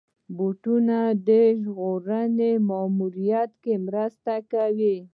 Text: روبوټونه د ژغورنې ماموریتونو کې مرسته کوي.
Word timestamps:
روبوټونه 0.29 0.97
د 1.27 1.29
ژغورنې 1.61 2.51
ماموریتونو 2.69 3.57
کې 3.63 3.73
مرسته 3.85 4.33
کوي. 4.51 4.95